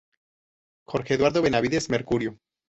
[0.87, 2.35] Jorge Eduardo Benavides, Mercurio.